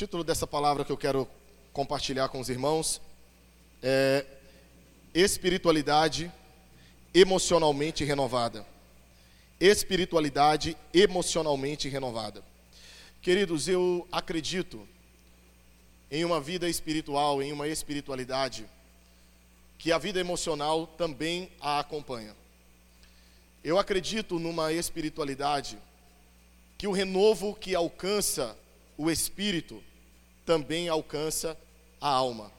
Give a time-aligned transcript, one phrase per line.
[0.00, 1.28] título dessa palavra que eu quero
[1.74, 3.02] compartilhar com os irmãos
[3.82, 4.24] é
[5.12, 6.32] Espiritualidade
[7.12, 8.66] emocionalmente renovada.
[9.60, 12.42] Espiritualidade emocionalmente renovada.
[13.20, 14.88] Queridos, eu acredito
[16.10, 18.66] em uma vida espiritual, em uma espiritualidade,
[19.76, 22.34] que a vida emocional também a acompanha.
[23.62, 25.76] Eu acredito numa espiritualidade
[26.78, 28.56] que o renovo que alcança
[28.96, 29.82] o espírito
[30.50, 31.56] também alcança
[32.00, 32.50] a alma.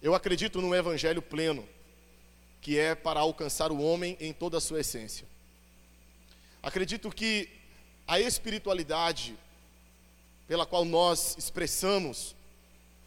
[0.00, 1.68] Eu acredito no evangelho pleno,
[2.62, 5.26] que é para alcançar o homem em toda a sua essência.
[6.62, 7.46] Acredito que
[8.06, 9.36] a espiritualidade
[10.46, 12.34] pela qual nós expressamos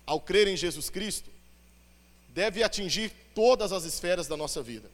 [0.06, 1.32] ao crer em Jesus Cristo
[2.30, 4.92] deve atingir todas as esferas da nossa vida,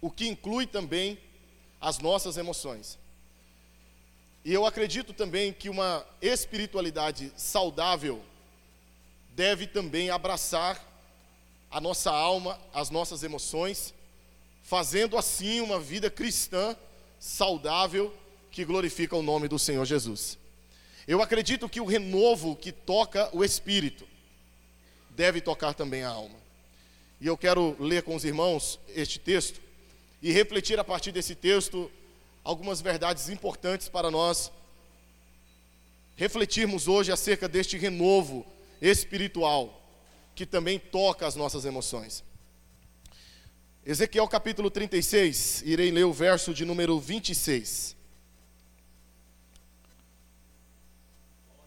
[0.00, 1.18] o que inclui também
[1.80, 2.96] as nossas emoções.
[4.44, 8.22] E eu acredito também que uma espiritualidade saudável
[9.34, 10.82] deve também abraçar
[11.70, 13.94] a nossa alma, as nossas emoções,
[14.62, 16.76] fazendo assim uma vida cristã
[17.18, 18.14] saudável
[18.50, 20.38] que glorifica o nome do Senhor Jesus.
[21.06, 24.06] Eu acredito que o renovo que toca o espírito
[25.10, 26.38] deve tocar também a alma.
[27.20, 29.60] E eu quero ler com os irmãos este texto
[30.22, 31.90] e refletir a partir desse texto
[32.44, 34.50] algumas verdades importantes para nós
[36.16, 38.46] refletirmos hoje acerca deste renovo
[38.80, 39.80] espiritual
[40.34, 42.24] que também toca as nossas emoções.
[43.84, 47.96] Ezequiel capítulo 36, irei ler o verso de número 26.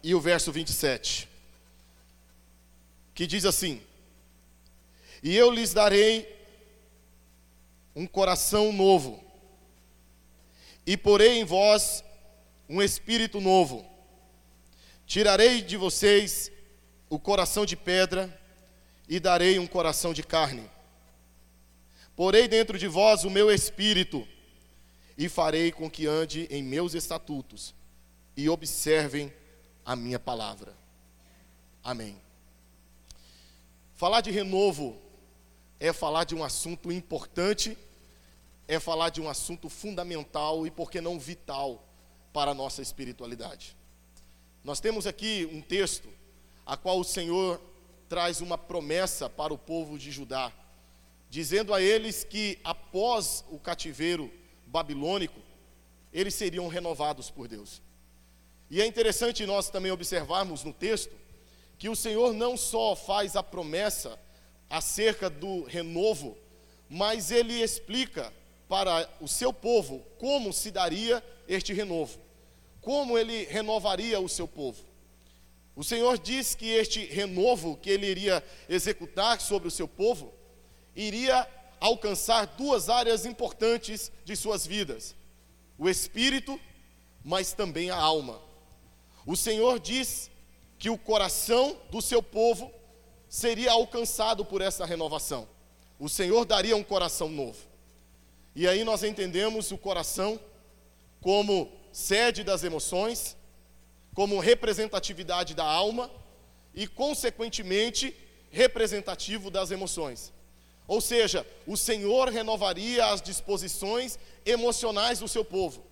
[0.02, 1.28] E o verso 27,
[3.14, 3.80] que diz assim:
[5.22, 6.32] E eu lhes darei
[7.96, 9.23] um coração novo,
[10.86, 12.04] e porei em vós
[12.68, 13.84] um espírito novo.
[15.06, 16.50] Tirarei de vocês
[17.08, 18.40] o coração de pedra
[19.08, 20.70] e darei um coração de carne.
[22.16, 24.26] Porei dentro de vós o meu espírito
[25.16, 27.74] e farei com que ande em meus estatutos
[28.36, 29.32] e observem
[29.84, 30.74] a minha palavra.
[31.82, 32.20] Amém.
[33.94, 34.96] Falar de renovo
[35.78, 37.76] é falar de um assunto importante
[38.66, 41.86] é falar de um assunto fundamental e, por que não vital,
[42.32, 43.76] para a nossa espiritualidade.
[44.62, 46.08] Nós temos aqui um texto
[46.64, 47.60] a qual o Senhor
[48.08, 50.52] traz uma promessa para o povo de Judá,
[51.28, 54.30] dizendo a eles que após o cativeiro
[54.66, 55.40] babilônico,
[56.12, 57.82] eles seriam renovados por Deus.
[58.70, 61.14] E é interessante nós também observarmos no texto
[61.78, 64.18] que o Senhor não só faz a promessa
[64.70, 66.36] acerca do renovo,
[66.88, 68.32] mas ele explica
[68.68, 72.18] para o seu povo como se daria este renovo,
[72.80, 74.84] como ele renovaria o seu povo.
[75.76, 80.32] O Senhor diz que este renovo que ele iria executar sobre o seu povo
[80.94, 81.48] iria
[81.80, 85.14] alcançar duas áreas importantes de suas vidas:
[85.76, 86.58] o espírito,
[87.24, 88.40] mas também a alma.
[89.26, 90.30] O Senhor diz
[90.78, 92.70] que o coração do seu povo
[93.28, 95.48] seria alcançado por essa renovação.
[95.98, 97.73] O Senhor daria um coração novo.
[98.54, 100.38] E aí nós entendemos o coração
[101.20, 103.36] como sede das emoções,
[104.14, 106.10] como representatividade da alma
[106.72, 108.14] e, consequentemente,
[108.50, 110.32] representativo das emoções.
[110.86, 115.84] Ou seja, o Senhor renovaria as disposições emocionais do seu povo.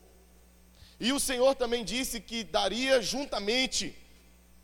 [1.01, 3.97] E o Senhor também disse que daria juntamente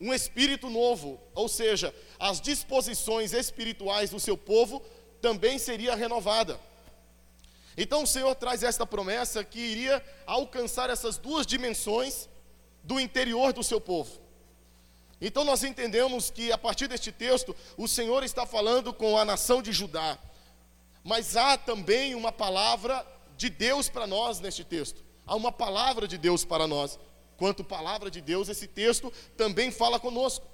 [0.00, 4.80] um espírito novo, ou seja, as disposições espirituais do seu povo
[5.20, 6.60] também seria renovada.
[7.80, 12.28] Então o Senhor traz esta promessa que iria alcançar essas duas dimensões
[12.82, 14.20] do interior do seu povo.
[15.20, 19.62] Então nós entendemos que a partir deste texto, o Senhor está falando com a nação
[19.62, 20.18] de Judá.
[21.04, 25.04] Mas há também uma palavra de Deus para nós neste texto.
[25.24, 26.98] Há uma palavra de Deus para nós.
[27.36, 30.44] Quanto palavra de Deus, esse texto também fala conosco.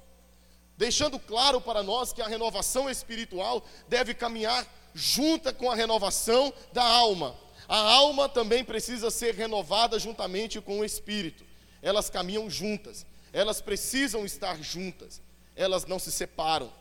[0.76, 6.84] Deixando claro para nós que a renovação espiritual deve caminhar junta com a renovação da
[6.84, 7.36] alma.
[7.68, 11.44] A alma também precisa ser renovada juntamente com o espírito.
[11.82, 15.20] Elas caminham juntas, elas precisam estar juntas,
[15.56, 16.72] elas não se separam.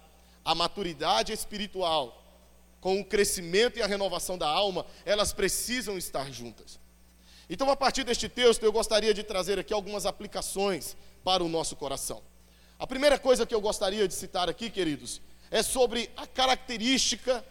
[0.45, 2.21] A maturidade espiritual,
[2.80, 6.80] com o crescimento e a renovação da alma, elas precisam estar juntas.
[7.50, 11.75] Então, a partir deste texto, eu gostaria de trazer aqui algumas aplicações para o nosso
[11.75, 12.21] coração.
[12.77, 17.44] A primeira coisa que eu gostaria de citar aqui, queridos, é sobre a característica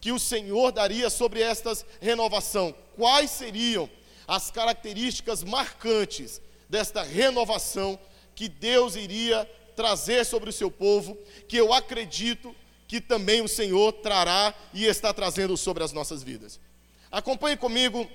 [0.00, 2.74] que o Senhor daria sobre estas renovação.
[2.96, 3.88] Quais seriam
[4.26, 7.98] as características marcantes desta renovação
[8.34, 11.16] que Deus iria trazer sobre o seu povo,
[11.48, 12.54] que eu acredito
[12.86, 16.58] que também o Senhor trará e está trazendo sobre as nossas vidas.
[17.10, 18.08] Acompanhe comigo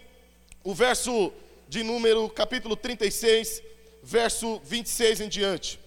[0.64, 1.32] o verso
[1.68, 3.62] de número capítulo 36,
[4.02, 5.80] verso 26 em diante.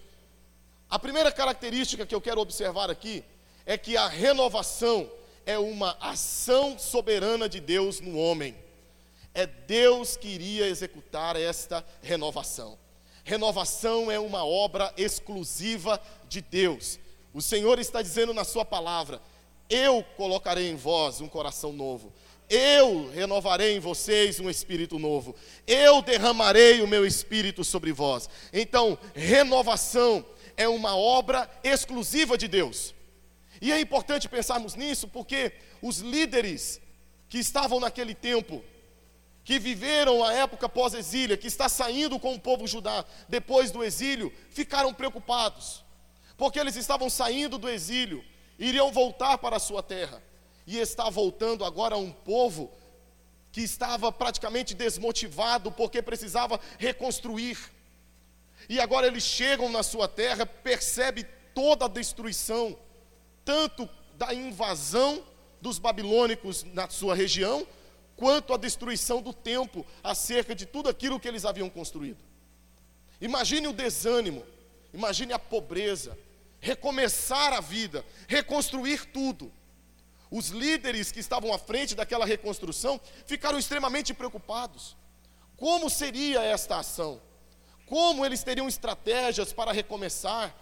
[0.91, 3.25] A primeira característica que eu quero observar aqui
[3.67, 5.11] é que a renovação
[5.49, 8.55] é uma ação soberana de Deus no homem.
[9.33, 12.79] É Deus que iria executar esta renovação.
[13.25, 15.99] Renovação é uma obra exclusiva
[16.29, 17.01] de Deus.
[17.33, 19.23] O Senhor está dizendo na Sua palavra:
[19.71, 22.13] Eu colocarei em vós um coração novo.
[22.51, 25.35] Eu renovarei em vocês um espírito novo.
[25.67, 28.29] Eu derramarei o meu espírito sobre vós.
[28.53, 30.23] Então, renovação
[30.59, 32.98] é uma obra exclusiva de Deus.
[33.61, 35.53] E é importante pensarmos nisso porque
[35.83, 36.81] os líderes
[37.29, 38.65] que estavam naquele tempo,
[39.45, 44.33] que viveram a época pós-exília, que está saindo com o povo judá depois do exílio,
[44.51, 45.85] ficaram preocupados,
[46.37, 48.25] porque eles estavam saindo do exílio,
[48.59, 50.23] iriam voltar para a sua terra
[50.67, 52.71] e está voltando agora um povo
[53.51, 57.59] que estava praticamente desmotivado porque precisava reconstruir.
[58.69, 61.25] E agora eles chegam na sua terra, percebe
[61.55, 62.79] toda a destruição,
[63.49, 65.25] tanto da invasão
[65.59, 67.67] dos babilônicos na sua região,
[68.15, 72.19] quanto a destruição do templo acerca de tudo aquilo que eles haviam construído.
[73.19, 74.45] Imagine o desânimo,
[74.93, 76.19] imagine a pobreza,
[76.61, 79.51] recomeçar a vida, reconstruir tudo.
[80.31, 84.95] Os líderes que estavam à frente daquela reconstrução ficaram extremamente preocupados.
[85.57, 87.19] Como seria esta ação?
[87.87, 90.55] Como eles teriam estratégias para recomeçar?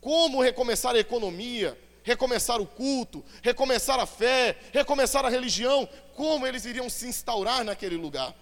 [0.00, 1.78] Como recomeçar a economia?
[2.08, 3.22] Recomeçar o culto?
[3.42, 4.56] Recomeçar a fé?
[4.72, 5.86] Recomeçar a religião?
[6.14, 8.34] Como eles iriam se instaurar naquele lugar?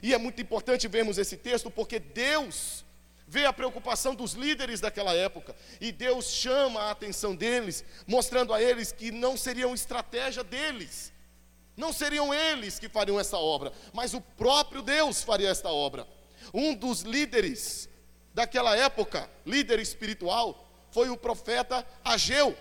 [0.00, 2.84] E é muito importante vermos esse texto porque Deus
[3.26, 8.62] vê a preocupação dos líderes daquela época e Deus chama a atenção deles, mostrando a
[8.62, 11.12] eles que não seriam estratégia deles,
[11.76, 16.06] não seriam eles que fariam essa obra, mas o próprio Deus faria esta obra.
[16.54, 17.88] Um dos líderes
[18.32, 22.56] daquela época, líder espiritual, foi o profeta Ageu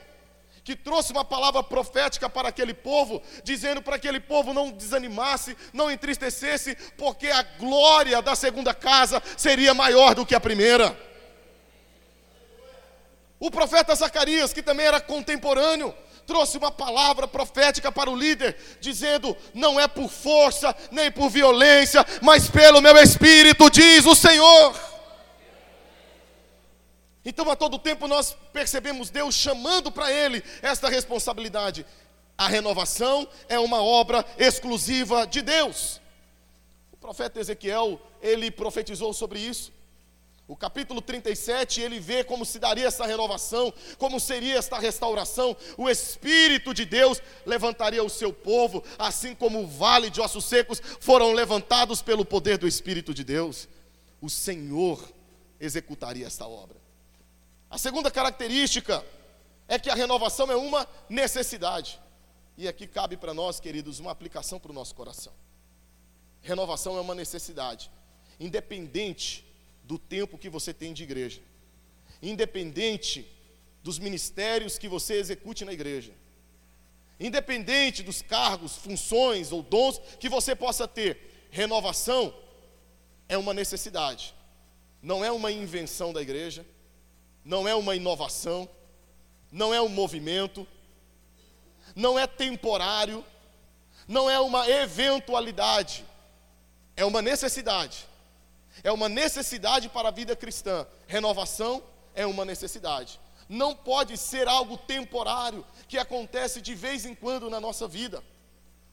[0.64, 5.90] que trouxe uma palavra profética para aquele povo, dizendo para aquele povo não desanimasse, não
[5.90, 10.98] entristecesse, porque a glória da segunda casa seria maior do que a primeira.
[13.40, 15.96] O profeta Zacarias, que também era contemporâneo,
[16.28, 22.06] trouxe uma palavra profética para o líder, dizendo: Não é por força, nem por violência,
[22.22, 24.91] mas pelo meu espírito, diz o Senhor.
[27.24, 31.86] Então, a todo tempo, nós percebemos Deus chamando para Ele esta responsabilidade.
[32.38, 36.02] A renovação é uma obra exclusiva de Deus.
[36.92, 39.72] O profeta Ezequiel, ele profetizou sobre isso.
[40.48, 45.56] O capítulo 37, ele vê como se daria essa renovação, como seria esta restauração.
[45.78, 50.82] O Espírito de Deus levantaria o seu povo, assim como o vale de ossos secos
[51.00, 53.70] foram levantados pelo poder do Espírito de Deus.
[54.20, 55.00] O Senhor
[55.60, 56.81] executaria esta obra.
[57.72, 59.02] A segunda característica
[59.66, 61.98] é que a renovação é uma necessidade.
[62.58, 65.32] E aqui cabe para nós, queridos, uma aplicação para o nosso coração.
[66.42, 67.90] Renovação é uma necessidade,
[68.38, 69.46] independente
[69.86, 71.42] do tempo que você tem de igreja,
[72.22, 73.26] independente
[73.82, 76.12] dos ministérios que você execute na igreja,
[77.18, 82.36] independente dos cargos, funções ou dons que você possa ter, renovação
[83.30, 84.36] é uma necessidade,
[85.02, 86.66] não é uma invenção da igreja
[87.44, 88.70] não é uma inovação,
[89.52, 90.68] não é um movimento,
[91.96, 93.24] não é temporário,
[94.08, 96.06] não é uma eventualidade,
[96.96, 98.12] é uma necessidade.
[98.84, 100.88] É uma necessidade para a vida cristã.
[101.08, 101.84] Renovação
[102.16, 103.20] é uma necessidade.
[103.50, 108.24] Não pode ser algo temporário que acontece de vez em quando na nossa vida.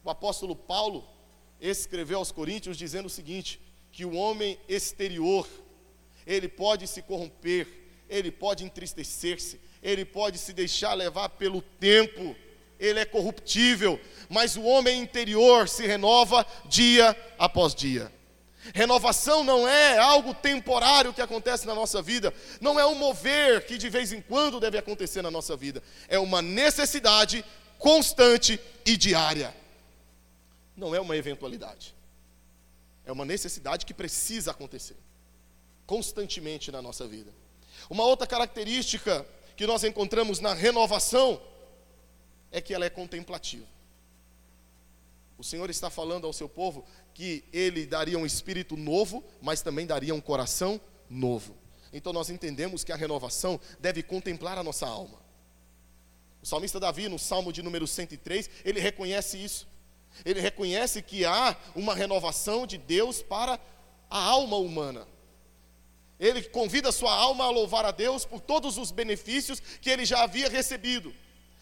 [0.03, 1.07] O apóstolo Paulo
[1.61, 3.59] escreveu aos Coríntios dizendo o seguinte:
[3.91, 5.47] que o homem exterior
[6.25, 7.67] ele pode se corromper,
[8.09, 12.35] ele pode entristecer-se, ele pode se deixar levar pelo tempo,
[12.79, 18.11] ele é corruptível, mas o homem interior se renova dia após dia.
[18.73, 23.77] Renovação não é algo temporário que acontece na nossa vida, não é um mover que
[23.77, 27.43] de vez em quando deve acontecer na nossa vida, é uma necessidade
[27.77, 29.55] constante e diária.
[30.75, 31.95] Não é uma eventualidade,
[33.05, 34.97] é uma necessidade que precisa acontecer
[35.85, 37.33] constantemente na nossa vida.
[37.89, 41.39] Uma outra característica que nós encontramos na renovação
[42.51, 43.65] é que ela é contemplativa.
[45.37, 46.83] O Senhor está falando ao seu povo
[47.13, 51.55] que ele daria um espírito novo, mas também daria um coração novo.
[51.93, 55.19] Então nós entendemos que a renovação deve contemplar a nossa alma.
[56.41, 59.67] O salmista Davi, no Salmo de número 103, ele reconhece isso.
[60.25, 63.59] Ele reconhece que há uma renovação de Deus para
[64.09, 65.07] a alma humana.
[66.19, 70.23] Ele convida sua alma a louvar a Deus por todos os benefícios que ele já
[70.23, 71.13] havia recebido.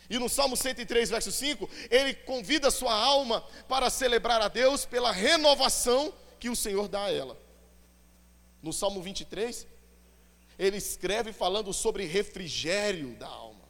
[0.09, 5.11] E no Salmo 103, verso 5, ele convida sua alma para celebrar a Deus pela
[5.11, 7.37] renovação que o Senhor dá a ela.
[8.61, 9.67] No Salmo 23,
[10.57, 13.65] ele escreve falando sobre refrigério da alma,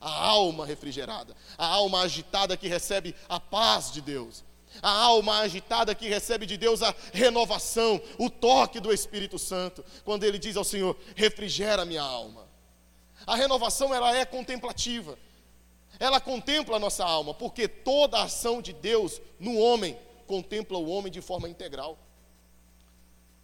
[0.00, 4.44] a alma refrigerada, a alma agitada que recebe a paz de Deus,
[4.82, 10.24] a alma agitada que recebe de Deus a renovação, o toque do Espírito Santo, quando
[10.24, 12.48] ele diz ao Senhor: refrigera minha alma.
[13.26, 15.18] A renovação ela é contemplativa.
[15.98, 20.88] Ela contempla a nossa alma, porque toda a ação de Deus no homem contempla o
[20.88, 21.98] homem de forma integral.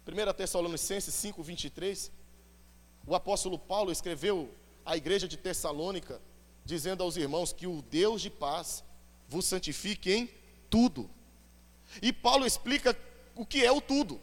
[0.07, 2.11] 1 Tessalonicenses 5, 23,
[3.05, 4.49] o apóstolo Paulo escreveu
[4.85, 6.21] à igreja de Tessalônica,
[6.63, 8.83] dizendo aos irmãos que o Deus de paz
[9.27, 10.29] vos santifique em
[10.69, 11.09] tudo.
[12.01, 12.97] E Paulo explica
[13.35, 14.21] o que é o tudo.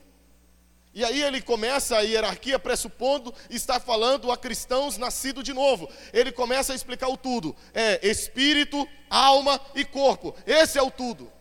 [0.94, 5.90] E aí ele começa a hierarquia pressupondo estar falando a cristãos nascidos de novo.
[6.12, 7.54] Ele começa a explicar o tudo.
[7.74, 10.34] É espírito, alma e corpo.
[10.46, 11.32] Esse é o tudo.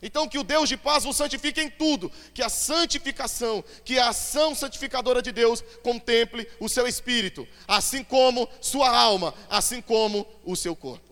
[0.00, 4.08] Então que o Deus de paz vos santifique em tudo, que a santificação, que a
[4.08, 10.56] ação santificadora de Deus contemple o seu espírito, assim como sua alma, assim como o
[10.56, 11.11] seu corpo.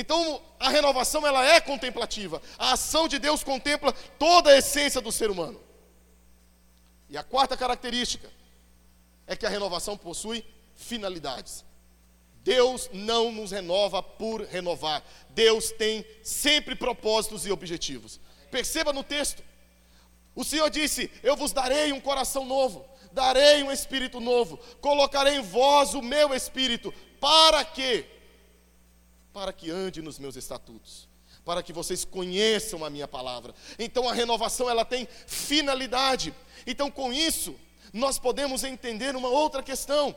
[0.00, 2.40] Então, a renovação ela é contemplativa.
[2.56, 5.60] A ação de Deus contempla toda a essência do ser humano.
[7.10, 8.30] E a quarta característica
[9.26, 10.44] é que a renovação possui
[10.76, 11.64] finalidades.
[12.44, 15.02] Deus não nos renova por renovar.
[15.30, 18.20] Deus tem sempre propósitos e objetivos.
[18.52, 19.42] Perceba no texto.
[20.32, 25.42] O Senhor disse: Eu vos darei um coração novo, darei um espírito novo, colocarei em
[25.42, 26.94] vós o meu espírito.
[27.18, 28.06] Para quê?
[29.38, 31.06] Para que ande nos meus estatutos
[31.44, 33.54] para que vocês conheçam a minha palavra.
[33.78, 36.34] Então a renovação ela tem finalidade.
[36.66, 37.54] Então com isso
[37.92, 40.12] nós podemos entender uma outra questão: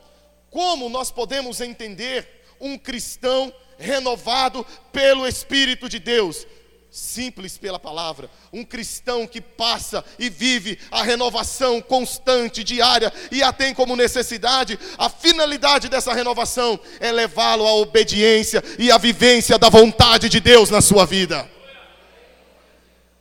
[0.50, 2.28] como nós podemos entender
[2.60, 6.44] um cristão renovado pelo Espírito de Deus?
[6.92, 13.50] Simples pela palavra, um cristão que passa e vive a renovação constante, diária e a
[13.50, 19.70] tem como necessidade, a finalidade dessa renovação é levá-lo à obediência e à vivência da
[19.70, 21.50] vontade de Deus na sua vida.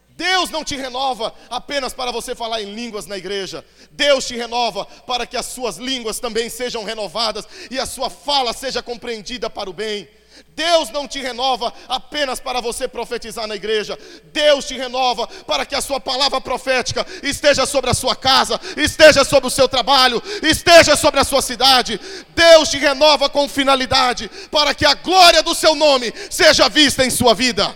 [0.09, 3.65] Deus não te renova apenas para você falar em línguas na igreja.
[3.91, 8.53] Deus te renova para que as suas línguas também sejam renovadas e a sua fala
[8.53, 10.07] seja compreendida para o bem.
[10.55, 13.97] Deus não te renova apenas para você profetizar na igreja.
[14.25, 19.23] Deus te renova para que a sua palavra profética esteja sobre a sua casa, esteja
[19.23, 21.99] sobre o seu trabalho, esteja sobre a sua cidade.
[22.35, 27.09] Deus te renova com finalidade para que a glória do seu nome seja vista em
[27.09, 27.75] sua vida.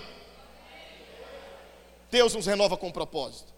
[2.12, 3.54] Deus nos renova com propósito.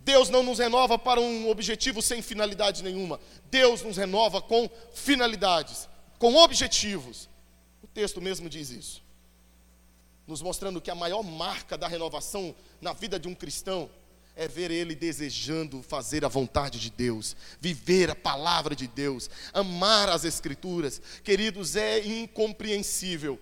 [0.00, 3.20] Deus não nos renova para um objetivo sem finalidade nenhuma.
[3.50, 5.88] Deus nos renova com finalidades,
[6.18, 7.29] com objetivos
[7.90, 9.02] texto mesmo diz isso.
[10.26, 13.90] Nos mostrando que a maior marca da renovação na vida de um cristão
[14.36, 20.08] é ver ele desejando fazer a vontade de Deus, viver a palavra de Deus, amar
[20.08, 21.00] as Escrituras.
[21.22, 23.38] Queridos, é incompreensível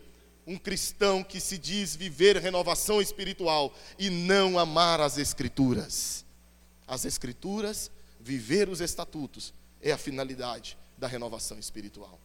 [0.47, 6.25] um cristão que se diz viver renovação espiritual e não amar as Escrituras.
[6.87, 12.19] As Escrituras, viver os estatutos, é a finalidade da renovação espiritual.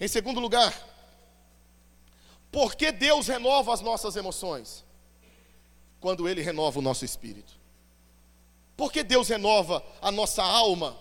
[0.00, 0.72] Em segundo lugar,
[2.58, 4.84] por que Deus renova as nossas emoções?
[6.00, 7.52] Quando Ele renova o nosso espírito.
[8.76, 10.98] Por que Deus renova a nossa alma?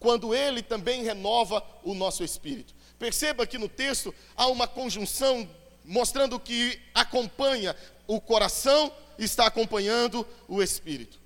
[0.00, 2.74] Quando Ele também renova o nosso espírito.
[2.98, 5.48] Perceba que no texto há uma conjunção
[5.84, 7.76] mostrando que acompanha
[8.08, 11.20] o coração, está acompanhando o espírito.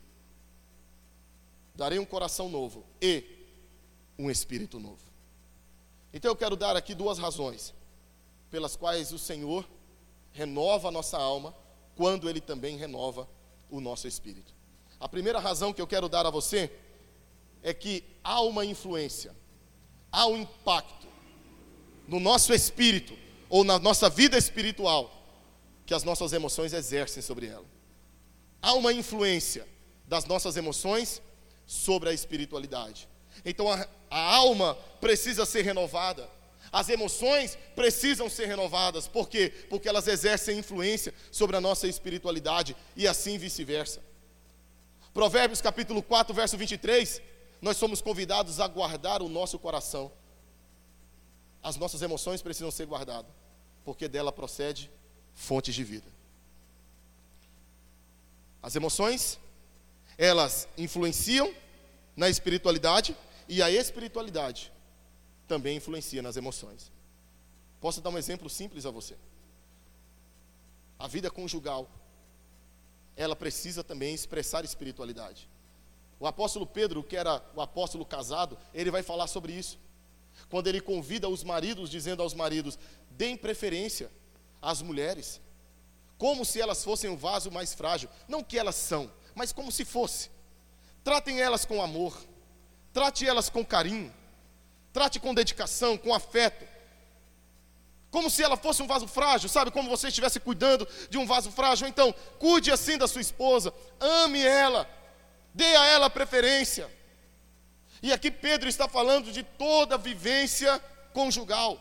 [1.74, 3.24] Darei um coração novo e
[4.18, 5.00] um espírito novo.
[6.12, 7.72] Então eu quero dar aqui duas razões
[8.52, 9.66] pelas quais o Senhor
[10.30, 11.54] renova a nossa alma,
[11.96, 13.26] quando Ele também renova
[13.70, 14.54] o nosso espírito.
[15.00, 16.70] A primeira razão que eu quero dar a você
[17.62, 19.34] é que há uma influência,
[20.12, 21.08] há um impacto
[22.06, 23.16] no nosso espírito
[23.48, 25.10] ou na nossa vida espiritual
[25.86, 27.66] que as nossas emoções exercem sobre ela.
[28.60, 29.66] Há uma influência
[30.06, 31.22] das nossas emoções
[31.66, 33.08] sobre a espiritualidade.
[33.44, 36.28] Então a, a alma precisa ser renovada.
[36.72, 39.06] As emoções precisam ser renovadas.
[39.06, 39.52] Por quê?
[39.68, 44.02] Porque elas exercem influência sobre a nossa espiritualidade e assim vice-versa.
[45.12, 47.20] Provérbios capítulo 4, verso 23,
[47.60, 50.10] nós somos convidados a guardar o nosso coração.
[51.62, 53.30] As nossas emoções precisam ser guardadas,
[53.84, 54.90] porque dela procede
[55.34, 56.10] fontes de vida.
[58.62, 59.38] As emoções,
[60.16, 61.54] elas influenciam
[62.16, 63.14] na espiritualidade
[63.46, 64.72] e a espiritualidade
[65.52, 66.90] também influencia nas emoções.
[67.78, 69.18] Posso dar um exemplo simples a você?
[70.98, 71.90] A vida conjugal,
[73.14, 75.46] ela precisa também expressar espiritualidade.
[76.18, 79.78] O apóstolo Pedro, que era o apóstolo casado, ele vai falar sobre isso.
[80.48, 82.78] Quando ele convida os maridos, dizendo aos maridos:
[83.10, 84.10] deem preferência
[84.62, 85.38] às mulheres,
[86.16, 88.08] como se elas fossem o vaso mais frágil.
[88.26, 90.30] Não que elas são, mas como se fosse.
[91.04, 92.16] Tratem elas com amor,
[92.90, 94.10] trate elas com carinho,
[94.92, 96.66] trate com dedicação, com afeto.
[98.10, 99.70] Como se ela fosse um vaso frágil, sabe?
[99.70, 101.88] Como você estivesse cuidando de um vaso frágil.
[101.88, 104.88] Então, cuide assim da sua esposa, ame ela,
[105.54, 106.90] dê a ela preferência.
[108.02, 110.78] E aqui Pedro está falando de toda vivência
[111.14, 111.80] conjugal.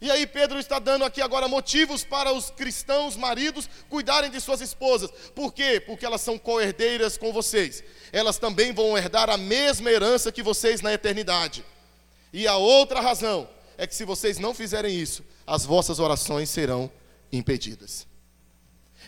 [0.00, 4.60] E aí Pedro está dando aqui agora motivos para os cristãos maridos cuidarem de suas
[4.60, 5.10] esposas.
[5.34, 5.80] Por quê?
[5.80, 7.82] Porque elas são co-herdeiras com vocês.
[8.12, 11.64] Elas também vão herdar a mesma herança que vocês na eternidade.
[12.32, 16.90] E a outra razão é que se vocês não fizerem isso, as vossas orações serão
[17.32, 18.06] impedidas.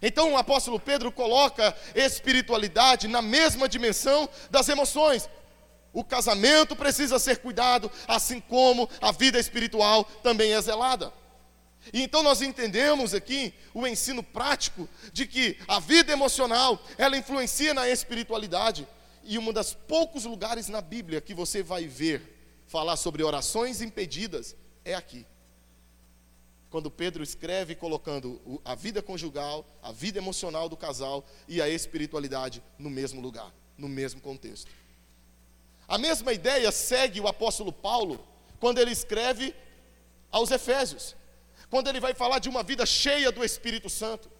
[0.02, 5.28] Então o apóstolo Pedro coloca espiritualidade na mesma dimensão das emoções.
[5.92, 11.12] O casamento precisa ser cuidado, assim como a vida espiritual também é zelada.
[11.92, 17.74] E então nós entendemos aqui o ensino prático de que a vida emocional, ela influencia
[17.74, 18.86] na espiritualidade.
[19.24, 22.39] E um dos poucos lugares na Bíblia que você vai ver
[22.70, 25.26] falar sobre orações impedidas é aqui.
[26.70, 32.62] Quando Pedro escreve colocando a vida conjugal, a vida emocional do casal e a espiritualidade
[32.78, 34.70] no mesmo lugar, no mesmo contexto.
[35.88, 38.24] A mesma ideia segue o apóstolo Paulo
[38.60, 39.52] quando ele escreve
[40.30, 41.16] aos Efésios,
[41.68, 44.30] quando ele vai falar de uma vida cheia do Espírito Santo.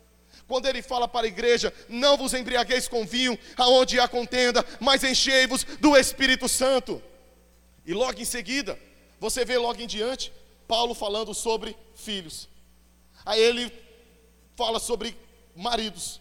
[0.47, 5.03] Quando ele fala para a igreja: Não vos embriagueis com vinho, aonde há contenda, mas
[5.03, 7.03] enchei-vos do Espírito Santo.
[7.87, 8.79] E logo em seguida,
[9.19, 10.33] você vê logo em diante,
[10.67, 12.49] Paulo falando sobre filhos.
[13.25, 13.73] Aí ele
[14.57, 15.17] fala sobre
[15.55, 16.21] maridos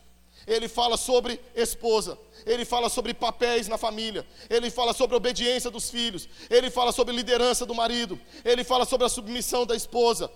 [0.49, 5.91] ele fala sobre esposa, ele fala sobre papéis na família, ele fala sobre obediência dos
[5.91, 10.31] filhos, ele fala sobre liderança do marido, ele fala sobre a submissão da esposa.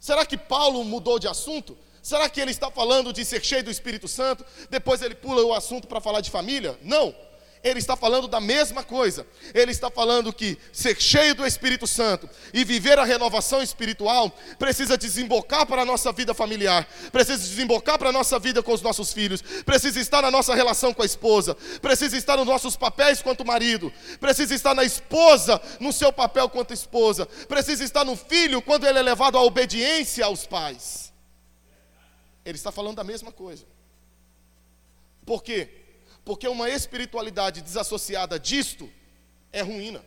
[0.00, 1.78] Será que Paulo mudou de assunto?
[2.02, 5.54] Será que ele está falando de ser cheio do Espírito Santo, depois ele pula o
[5.54, 6.76] assunto para falar de família?
[6.82, 7.14] Não
[7.62, 9.26] ele está falando da mesma coisa.
[9.52, 14.96] Ele está falando que ser cheio do Espírito Santo e viver a renovação espiritual precisa
[14.96, 19.12] desembocar para a nossa vida familiar, precisa desembocar para a nossa vida com os nossos
[19.12, 23.44] filhos, precisa estar na nossa relação com a esposa, precisa estar nos nossos papéis quanto
[23.44, 28.86] marido, precisa estar na esposa no seu papel quanto esposa, precisa estar no filho quando
[28.86, 31.12] ele é levado à obediência aos pais.
[32.44, 33.66] Ele está falando da mesma coisa.
[35.26, 35.77] Por quê?
[36.28, 38.92] Porque uma espiritualidade desassociada disto
[39.50, 40.04] é ruína.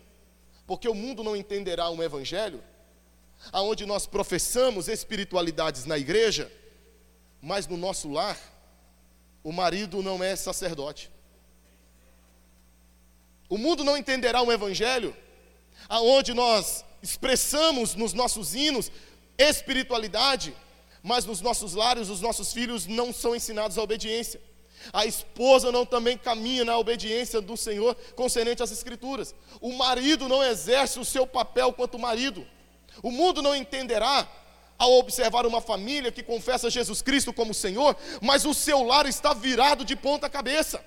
[0.68, 2.64] Porque o mundo não entenderá um evangelho
[3.52, 6.52] aonde nós professamos espiritualidades na igreja,
[7.42, 8.38] mas no nosso lar
[9.44, 11.10] o marido não é sacerdote.
[13.50, 15.18] O mundo não entenderá um evangelho
[15.90, 18.92] aonde nós expressamos nos nossos hinos
[19.40, 20.56] espiritualidade,
[21.02, 24.51] mas nos nossos lares os nossos filhos não são ensinados à obediência.
[24.92, 29.36] A esposa não também caminha na obediência do Senhor concernente às Escrituras.
[29.60, 32.46] O marido não exerce o seu papel quanto marido.
[33.02, 34.28] O mundo não entenderá
[34.78, 39.34] ao observar uma família que confessa Jesus Cristo como Senhor, mas o seu lar está
[39.34, 40.84] virado de ponta cabeça.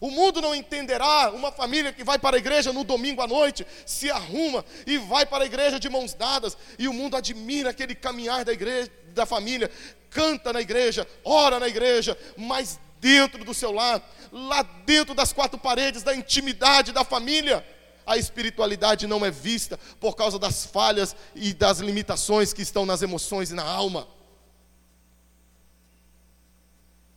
[0.00, 3.66] O mundo não entenderá uma família que vai para a igreja no domingo à noite,
[3.86, 7.94] se arruma e vai para a igreja de mãos dadas, e o mundo admira aquele
[7.94, 9.70] caminhar da igreja, da família,
[10.10, 15.58] canta na igreja, ora na igreja, mas dentro do seu lar, lá dentro das quatro
[15.58, 17.66] paredes, da intimidade da família.
[18.06, 23.02] A espiritualidade não é vista por causa das falhas e das limitações que estão nas
[23.02, 24.08] emoções e na alma.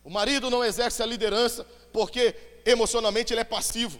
[0.04, 2.34] O marido não exerce a liderança porque
[2.66, 3.98] emocionalmente ele é passivo.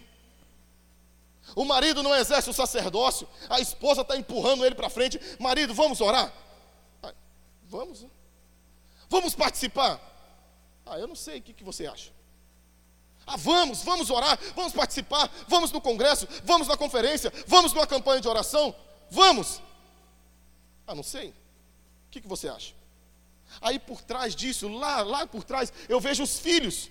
[1.54, 5.20] O marido não exerce o sacerdócio, a esposa está empurrando ele para frente.
[5.38, 6.32] Marido, vamos orar?
[7.64, 8.02] Vamos.
[8.02, 8.10] Né?
[9.08, 10.11] Vamos participar?
[10.84, 12.10] Ah, eu não sei, o que, que você acha?
[13.26, 18.20] Ah, vamos, vamos orar, vamos participar, vamos no congresso, vamos na conferência, vamos numa campanha
[18.20, 18.74] de oração,
[19.10, 19.62] vamos.
[20.86, 21.28] Ah, não sei.
[21.28, 22.74] O que, que você acha?
[23.60, 26.90] Aí por trás disso, lá, lá por trás, eu vejo os filhos.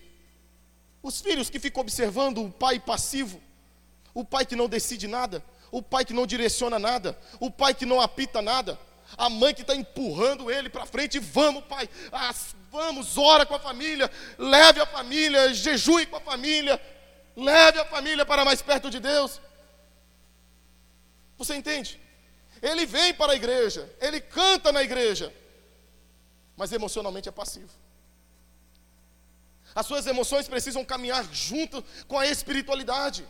[1.04, 3.41] Os filhos que ficam observando o pai passivo,
[4.13, 7.86] o pai que não decide nada, o pai que não direciona nada, o pai que
[7.86, 8.80] não apita nada,
[9.17, 12.34] a mãe que está empurrando ele para frente, vamos, pai, ah,
[12.71, 16.81] vamos, ora com a família, leve a família, jejue com a família,
[17.36, 19.41] leve a família para mais perto de Deus.
[21.38, 21.99] Você entende?
[22.62, 25.34] Ele vem para a igreja, ele canta na igreja,
[26.55, 27.71] mas emocionalmente é passivo.
[29.73, 33.25] As suas emoções precisam caminhar junto com a espiritualidade.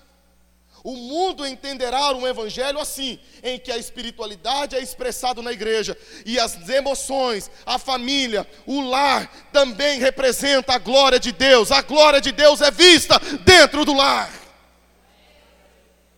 [0.84, 6.40] O mundo entenderá um evangelho assim, em que a espiritualidade é expressada na igreja e
[6.40, 11.72] as emoções, a família, o lar também representa a glória de Deus.
[11.72, 14.32] A glória de Deus é vista dentro do lar.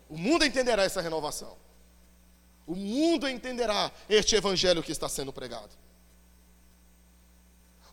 [0.08, 1.56] O mundo entenderá essa renovação.
[2.66, 5.70] O mundo entenderá este evangelho que está sendo pregado.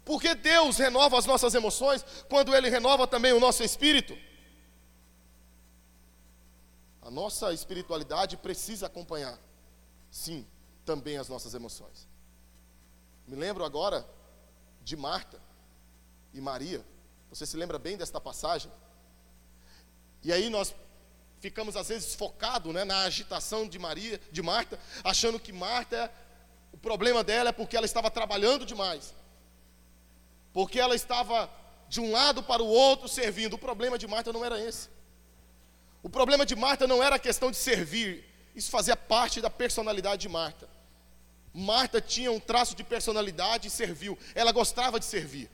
[0.06, 4.18] Porque Deus renova as nossas emoções quando Ele renova também o nosso espírito.
[7.12, 9.38] Nossa espiritualidade precisa acompanhar,
[10.10, 10.48] sim,
[10.86, 12.08] também as nossas emoções.
[13.28, 14.08] Me lembro agora
[14.82, 15.38] de Marta
[16.34, 16.86] e Maria.
[17.30, 18.72] Você se lembra bem desta passagem?
[20.24, 20.74] E aí nós
[21.42, 26.10] ficamos às vezes focados né, na agitação de Maria, de Marta, achando que Marta,
[26.72, 29.14] o problema dela é porque ela estava trabalhando demais.
[30.54, 31.50] Porque ela estava
[31.90, 33.56] de um lado para o outro servindo.
[33.56, 35.01] O problema de Marta não era esse.
[36.04, 40.24] O problema de Marta não era a questão de servir, isso fazia parte da personalidade
[40.24, 40.68] de Marta.
[41.54, 44.18] Marta tinha um traço de personalidade e serviu.
[44.34, 45.50] Ela gostava de servir.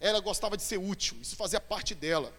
[0.00, 1.16] Ela gostava de ser útil.
[1.20, 2.32] Isso fazia parte dela.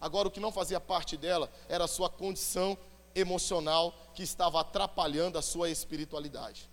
[0.00, 2.76] Agora, o que não fazia parte dela era a sua condição
[3.14, 6.68] emocional que estava atrapalhando a sua espiritualidade.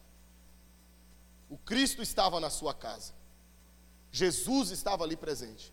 [1.49, 3.13] O Cristo estava na sua casa.
[4.11, 5.71] Jesus estava ali presente.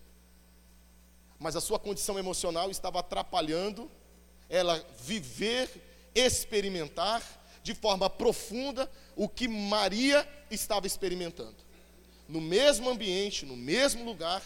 [1.39, 3.89] Mas a sua condição emocional estava atrapalhando
[4.51, 5.69] ela viver,
[6.13, 7.23] experimentar
[7.63, 11.55] de forma profunda o que Maria estava experimentando.
[12.27, 14.43] No mesmo ambiente, no mesmo lugar,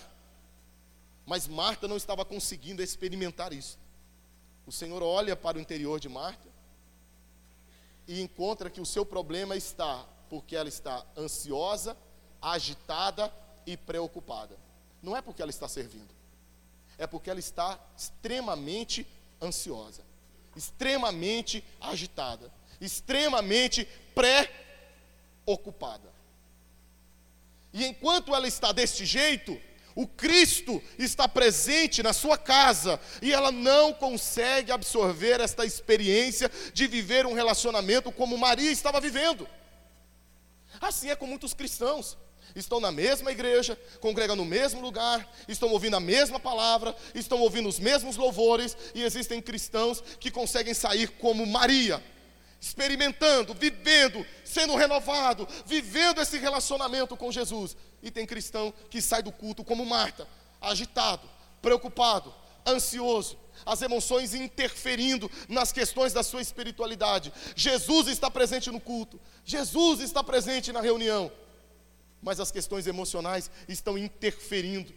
[1.25, 3.79] mas Marta não estava conseguindo experimentar isso.
[4.67, 6.47] O Senhor olha para o interior de Marta
[8.07, 11.97] e encontra que o seu problema está porque ela está ansiosa,
[12.39, 13.33] agitada
[13.65, 14.55] e preocupada.
[15.01, 16.13] Não é porque ela está servindo,
[16.95, 19.07] é porque ela está extremamente
[19.45, 20.03] ansiosa,
[20.55, 26.13] extremamente agitada, extremamente pré-ocupada.
[27.73, 29.60] E enquanto ela está deste jeito,
[29.95, 36.88] o Cristo está presente na sua casa e ela não consegue absorver esta experiência de
[36.88, 39.47] viver um relacionamento como Maria estava vivendo.
[40.81, 42.17] Assim é com muitos cristãos
[42.55, 47.67] estão na mesma igreja, congregam no mesmo lugar, estão ouvindo a mesma palavra, estão ouvindo
[47.67, 52.03] os mesmos louvores, e existem cristãos que conseguem sair como Maria,
[52.60, 57.75] experimentando, vivendo, sendo renovado, vivendo esse relacionamento com Jesus.
[58.01, 60.27] E tem cristão que sai do culto como Marta,
[60.62, 61.29] agitado,
[61.62, 62.34] preocupado,
[62.65, 67.31] ansioso, as emoções interferindo nas questões da sua espiritualidade.
[67.55, 71.31] Jesus está presente no culto, Jesus está presente na reunião
[72.25, 74.91] mas as questões emocionais estão interferindo.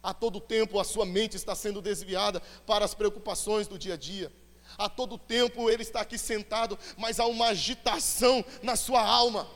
[0.00, 3.96] A todo tempo a sua mente está sendo desviada para as preocupações do dia a
[3.96, 4.32] dia.
[4.78, 9.48] A todo tempo ele está aqui sentado, mas há uma agitação na sua alma.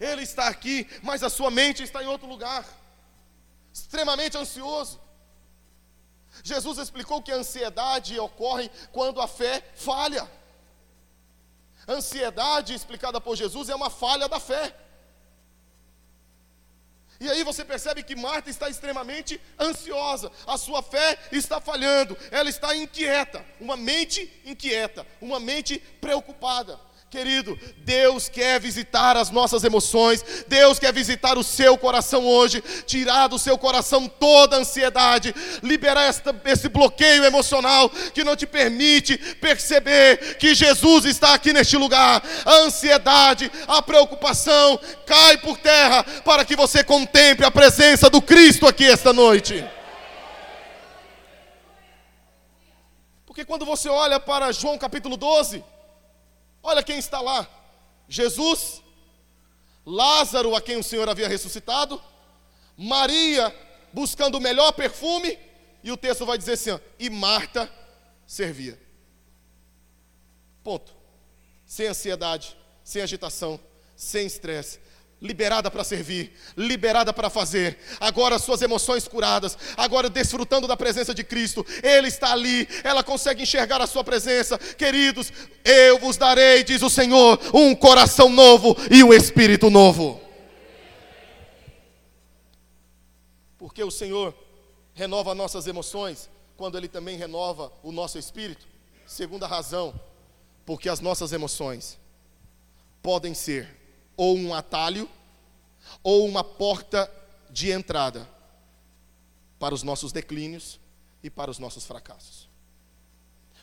[0.00, 2.66] Ele está aqui, mas a sua mente está em outro lugar,
[3.70, 4.98] extremamente ansioso.
[6.42, 10.28] Jesus explicou que a ansiedade ocorre quando a fé falha.
[11.86, 14.74] Ansiedade, explicada por Jesus, é uma falha da fé.
[17.20, 22.50] E aí você percebe que Marta está extremamente ansiosa, a sua fé está falhando, ela
[22.50, 26.78] está inquieta, uma mente inquieta, uma mente preocupada.
[27.14, 33.28] Querido, Deus quer visitar as nossas emoções, Deus quer visitar o seu coração hoje, tirar
[33.28, 39.16] do seu coração toda a ansiedade, liberar esta, esse bloqueio emocional que não te permite
[39.36, 42.20] perceber que Jesus está aqui neste lugar.
[42.44, 48.66] A ansiedade, a preocupação cai por terra para que você contemple a presença do Cristo
[48.66, 49.64] aqui esta noite.
[53.24, 55.62] Porque quando você olha para João capítulo 12,
[56.64, 57.46] Olha quem está lá:
[58.08, 58.82] Jesus,
[59.84, 62.02] Lázaro, a quem o Senhor havia ressuscitado,
[62.76, 63.54] Maria
[63.92, 65.38] buscando o melhor perfume,
[65.82, 67.70] e o texto vai dizer assim: ó, e Marta
[68.26, 68.80] servia.
[70.64, 70.92] Ponto.
[71.66, 73.60] Sem ansiedade, sem agitação,
[73.96, 74.80] sem estresse,
[75.24, 81.24] liberada para servir, liberada para fazer, agora suas emoções curadas, agora desfrutando da presença de
[81.24, 85.32] Cristo, Ele está ali, ela consegue enxergar a Sua presença, queridos,
[85.64, 90.20] eu vos darei, diz o Senhor, um coração novo e um espírito novo.
[93.56, 94.34] Porque o Senhor
[94.92, 98.66] renova nossas emoções, quando Ele também renova o nosso espírito.
[99.06, 99.98] Segunda razão,
[100.66, 101.98] porque as nossas emoções
[103.02, 103.83] podem ser
[104.16, 105.08] ou um atalho,
[106.02, 107.10] ou uma porta
[107.50, 108.28] de entrada
[109.58, 110.80] para os nossos declínios
[111.22, 112.48] e para os nossos fracassos.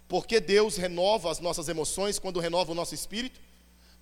[0.08, 3.40] Porque Deus renova as nossas emoções quando renova o nosso espírito?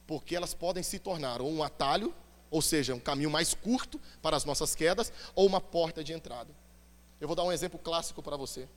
[0.07, 2.13] Porque elas podem se tornar ou um atalho,
[2.49, 6.51] ou seja, um caminho mais curto para as nossas quedas, ou uma porta de entrada.
[7.21, 8.67] Eu vou dar um exemplo clássico para você.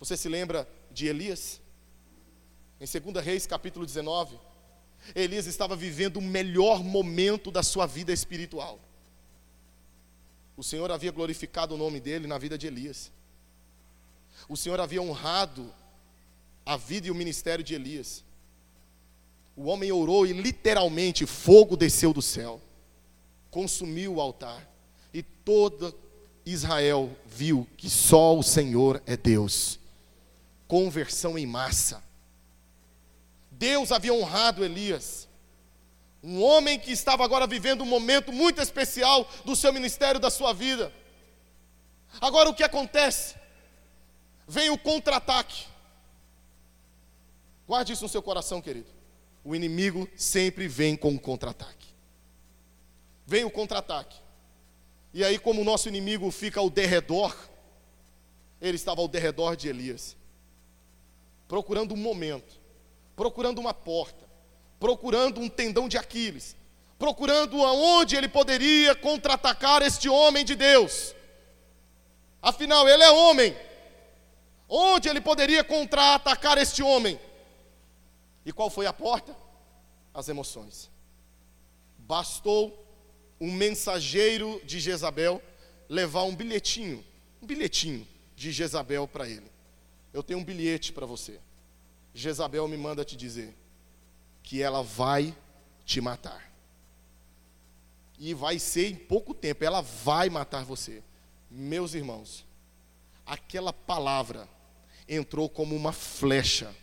[0.00, 1.60] Você se lembra de Elias?
[2.80, 4.38] Em 2 Reis, capítulo 19,
[5.14, 8.78] Elias estava vivendo o melhor momento da sua vida espiritual.
[10.56, 13.12] O Senhor havia glorificado o nome dele na vida de Elias.
[14.48, 15.72] O Senhor havia honrado
[16.66, 18.24] a vida e o ministério de Elias.
[19.56, 22.60] O homem orou e literalmente fogo desceu do céu,
[23.50, 24.68] consumiu o altar,
[25.12, 25.94] e toda
[26.44, 29.80] Israel viu que só o Senhor é Deus.
[30.66, 32.02] Conversão em massa.
[33.58, 35.28] Deus havia honrado Elias.
[36.22, 40.52] Um homem que estava agora vivendo um momento muito especial do seu ministério, da sua
[40.52, 40.92] vida.
[42.20, 43.34] Agora o que acontece?
[44.46, 45.66] Vem o contra-ataque.
[47.66, 48.90] Guarde isso no seu coração, querido.
[49.44, 51.88] O inimigo sempre vem com um contra-ataque.
[53.26, 54.16] Vem o contra-ataque.
[55.12, 57.36] E aí, como o nosso inimigo fica ao derredor,
[58.60, 60.16] ele estava ao derredor de Elias,
[61.46, 62.67] procurando um momento
[63.18, 64.30] procurando uma porta,
[64.78, 66.56] procurando um tendão de Aquiles,
[66.96, 71.16] procurando aonde ele poderia contra-atacar este homem de Deus.
[72.40, 73.56] Afinal, ele é homem.
[74.68, 77.18] Onde ele poderia contra-atacar este homem?
[78.46, 79.36] E qual foi a porta?
[80.14, 80.88] As emoções.
[81.98, 82.86] Bastou
[83.40, 85.42] um mensageiro de Jezabel
[85.88, 87.04] levar um bilhetinho,
[87.42, 89.50] um bilhetinho de Jezabel para ele.
[90.12, 91.40] Eu tenho um bilhete para você.
[92.18, 93.54] Jezabel me manda te dizer
[94.42, 95.32] que ela vai
[95.84, 96.52] te matar.
[98.18, 101.00] E vai ser em pouco tempo, ela vai matar você.
[101.48, 102.44] Meus irmãos,
[103.24, 104.48] aquela palavra
[105.08, 106.74] entrou como uma flecha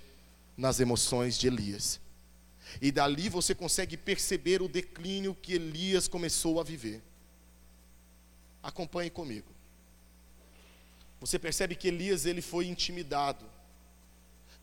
[0.55, 1.99] nas emoções de Elias.
[2.81, 7.03] E dali você consegue perceber o declínio que Elias começou a viver.
[8.63, 9.51] Acompanhe comigo.
[11.19, 13.45] Você percebe que Elias ele foi intimidado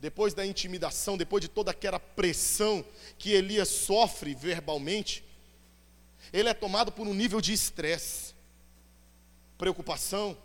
[0.02, 2.84] depois da intimidação, depois de toda aquela pressão
[3.16, 5.24] que Elias sofre verbalmente,
[6.32, 8.34] ele é tomado por um nível de estresse,
[9.56, 10.36] preocupação,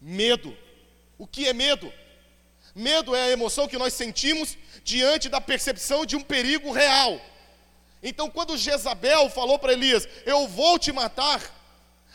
[0.00, 0.56] medo.
[1.18, 1.92] O que é medo?
[2.74, 7.20] Medo é a emoção que nós sentimos diante da percepção de um perigo real.
[8.02, 11.42] Então, quando Jezabel falou para Elias: Eu vou te matar,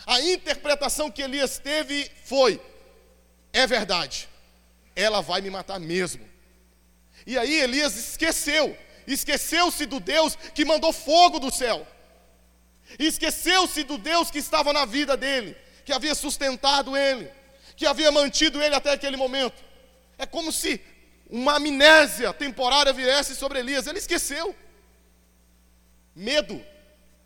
[0.03, 2.59] a interpretação que Elias teve foi:
[3.53, 4.27] É verdade,
[4.95, 6.30] ela vai me matar mesmo.
[7.25, 11.88] E aí Elias esqueceu, esqueceu-se do Deus que mandou fogo do céu,
[12.97, 15.55] esqueceu-se do Deus que estava na vida dele,
[15.86, 17.29] que havia sustentado ele,
[17.75, 19.63] que havia mantido ele até aquele momento.
[20.17, 20.81] É como se
[21.29, 24.55] uma amnésia temporária viesse sobre Elias, ele esqueceu.
[26.15, 26.63] Medo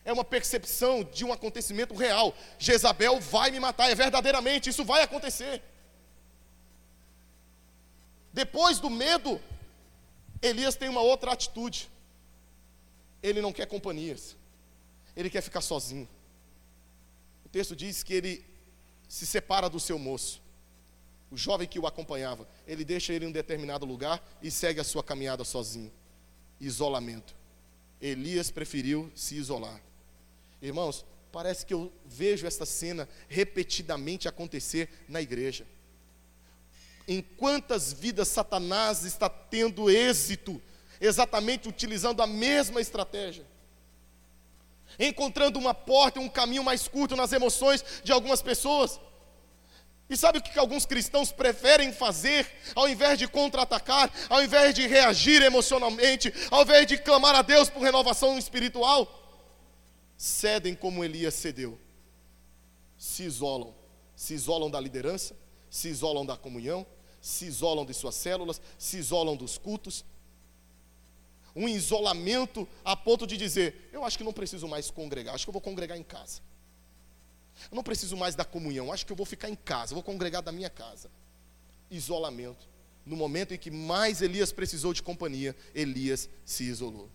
[0.05, 2.34] é uma percepção de um acontecimento real.
[2.60, 5.62] Jezabel vai me matar, é verdadeiramente, isso vai acontecer.
[8.31, 9.41] Depois do medo,
[10.45, 11.89] Elias tem uma outra atitude.
[13.21, 14.36] Ele não quer companhias.
[15.15, 16.08] Ele quer ficar sozinho.
[17.43, 18.45] O texto diz que ele
[19.08, 20.41] se separa do seu moço,
[21.31, 22.47] o jovem que o acompanhava.
[22.67, 25.91] Ele deixa ele em um determinado lugar e segue a sua caminhada sozinho.
[26.60, 27.36] Isolamento.
[27.99, 29.81] Elias preferiu se isolar.
[30.62, 35.65] Irmãos, parece que eu vejo esta cena repetidamente acontecer na igreja
[37.07, 40.61] em quantas vidas Satanás está tendo êxito,
[40.99, 43.45] exatamente utilizando a mesma estratégia.
[44.97, 48.99] Encontrando uma porta, um caminho mais curto nas emoções de algumas pessoas.
[50.09, 54.87] E sabe o que alguns cristãos preferem fazer, ao invés de contra-atacar, ao invés de
[54.87, 59.23] reagir emocionalmente, ao invés de clamar a Deus por renovação espiritual?
[60.15, 61.79] Cedem como Elias cedeu,
[62.97, 63.75] se isolam,
[64.15, 65.35] se isolam da liderança,
[65.69, 66.85] se isolam da comunhão,
[67.25, 70.05] se isolam de suas células, se isolam dos cultos.
[71.55, 75.49] um isolamento a ponto de dizer: eu acho que não preciso mais congregar, acho que
[75.49, 76.41] eu vou congregar em casa.
[77.71, 80.43] Eu não preciso mais da comunhão, acho que eu vou ficar em casa, vou congregar
[80.43, 81.09] da minha casa.
[81.89, 82.67] Isolamento.
[83.03, 87.09] No momento em que mais Elias precisou de companhia, Elias se isolou.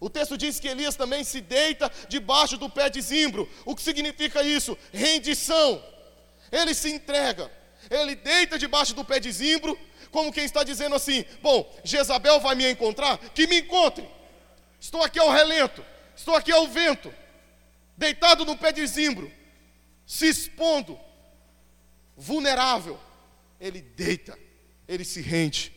[0.00, 3.48] O texto diz que Elias também se deita debaixo do pé de zimbro.
[3.64, 4.76] O que significa isso?
[4.92, 5.82] Rendição.
[6.50, 7.61] Ele se entrega.
[7.90, 9.78] Ele deita debaixo do pé de zimbro,
[10.10, 13.18] como quem está dizendo assim: Bom, Jezabel vai me encontrar?
[13.30, 14.08] Que me encontre.
[14.80, 15.84] Estou aqui ao relento,
[16.16, 17.12] estou aqui ao vento,
[17.96, 19.32] deitado no pé de zimbro,
[20.06, 20.98] se expondo,
[22.16, 22.98] vulnerável.
[23.60, 24.36] Ele deita,
[24.88, 25.72] ele se rende,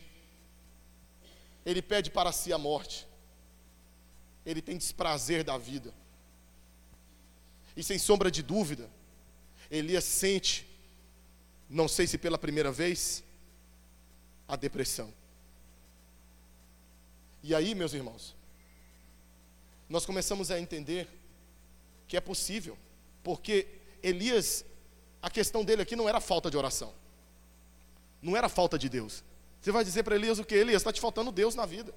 [1.64, 3.06] ele pede para si a morte,
[4.44, 5.94] ele tem desprazer da vida.
[7.76, 8.90] E sem sombra de dúvida,
[9.70, 10.66] Elias sente
[11.68, 13.24] não sei se pela primeira vez,
[14.48, 15.12] a depressão.
[17.42, 18.34] E aí, meus irmãos,
[19.88, 21.08] nós começamos a entender
[22.08, 22.76] que é possível,
[23.22, 23.66] porque
[24.02, 24.64] Elias,
[25.20, 26.92] a questão dele aqui não era falta de oração,
[28.22, 29.24] não era falta de Deus.
[29.60, 30.54] Você vai dizer para Elias o que?
[30.54, 31.92] Elias, está te faltando Deus na vida.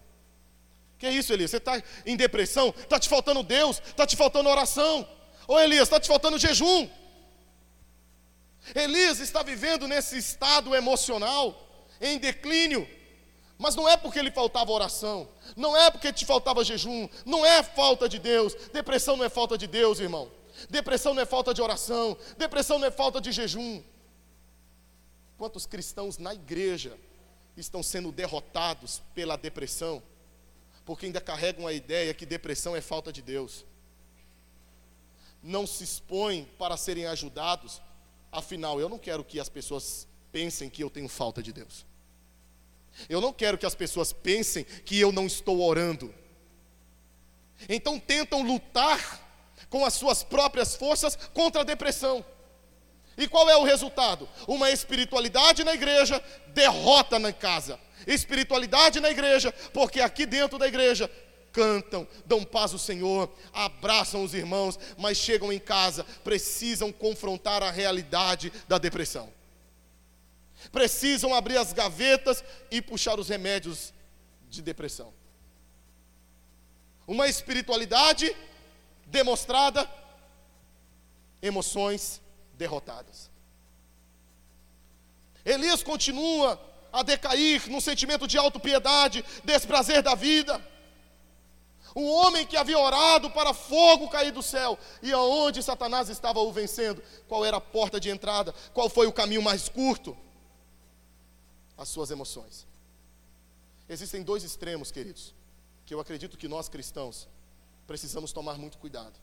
[0.97, 1.51] Que é isso, Elias?
[1.51, 2.73] Você está em depressão?
[2.77, 3.81] Está te faltando Deus?
[3.85, 5.07] Está te faltando oração?
[5.47, 6.89] Ou Elias, está te faltando jejum?
[8.75, 12.87] Elias está vivendo nesse estado emocional, em declínio,
[13.57, 17.61] mas não é porque lhe faltava oração, não é porque te faltava jejum, não é
[17.61, 18.53] falta de Deus.
[18.71, 20.31] Depressão não é falta de Deus, irmão.
[20.69, 23.83] Depressão não é falta de oração, depressão não é falta de jejum.
[25.37, 26.97] Quantos cristãos na igreja
[27.57, 30.01] estão sendo derrotados pela depressão,
[30.85, 33.65] porque ainda carregam a ideia que depressão é falta de Deus.
[35.43, 37.81] Não se expõem para serem ajudados,
[38.31, 41.85] Afinal, eu não quero que as pessoas pensem que eu tenho falta de Deus.
[43.07, 46.13] Eu não quero que as pessoas pensem que eu não estou orando.
[47.67, 49.27] Então tentam lutar
[49.69, 52.23] com as suas próprias forças contra a depressão.
[53.17, 54.29] E qual é o resultado?
[54.47, 57.79] Uma espiritualidade na igreja, derrota na casa.
[58.07, 61.11] Espiritualidade na igreja, porque aqui dentro da igreja
[61.59, 67.69] cantam, dão paz ao Senhor, abraçam os irmãos, mas chegam em casa, precisam confrontar a
[67.69, 69.29] realidade da depressão.
[70.71, 72.41] Precisam abrir as gavetas
[72.71, 73.93] e puxar os remédios
[74.49, 75.13] de depressão.
[77.05, 78.33] Uma espiritualidade
[79.05, 79.89] demonstrada,
[81.41, 82.21] emoções
[82.53, 83.29] derrotadas.
[85.43, 86.57] Elias continua
[86.93, 90.78] a decair num sentimento de autopiedade, desprazer da vida.
[91.95, 94.77] Um homem que havia orado para fogo cair do céu.
[95.01, 97.01] E aonde Satanás estava o vencendo?
[97.27, 98.53] Qual era a porta de entrada?
[98.73, 100.15] Qual foi o caminho mais curto?
[101.77, 102.67] As suas emoções.
[103.87, 105.33] Existem dois extremos, queridos,
[105.85, 107.27] que eu acredito que nós cristãos
[107.87, 109.19] precisamos tomar muito cuidado.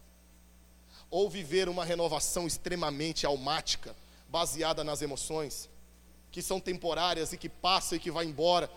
[1.08, 3.94] Ou viver uma renovação extremamente almática,
[4.28, 5.70] baseada nas emoções,
[6.32, 8.68] que são temporárias e que passam e que vai embora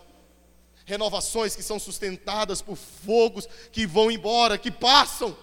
[0.90, 5.36] renovações que são sustentadas por fogos que vão embora, que passam.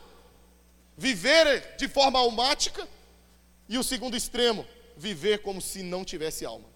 [0.97, 2.87] Viver de forma almática.
[3.69, 6.69] E o segundo extremo, viver como se não tivesse alma.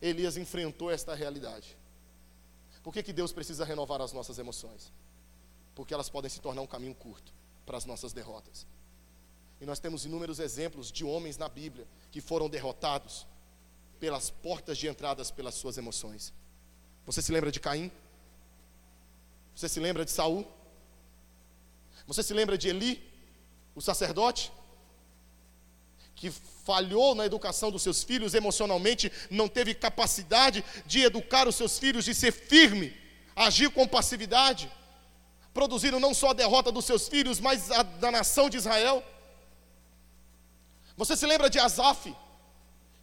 [0.00, 1.76] Elias enfrentou esta realidade.
[2.82, 4.92] Por que, que Deus precisa renovar as nossas emoções?
[5.74, 7.32] Porque elas podem se tornar um caminho curto
[7.64, 8.66] para as nossas derrotas.
[9.60, 13.26] E nós temos inúmeros exemplos de homens na Bíblia que foram derrotados
[14.00, 16.32] pelas portas de entradas pelas suas emoções.
[17.04, 17.90] Você se lembra de Caim?
[19.54, 20.46] Você se lembra de Saul?
[22.06, 23.02] Você se lembra de Eli,
[23.74, 24.52] o sacerdote?
[26.14, 31.78] Que falhou na educação dos seus filhos emocionalmente, não teve capacidade de educar os seus
[31.78, 32.94] filhos, de ser firme,
[33.34, 34.70] agir com passividade,
[35.54, 39.02] produziram não só a derrota dos seus filhos, mas a da nação de Israel.
[40.96, 42.14] Você se lembra de Asaf?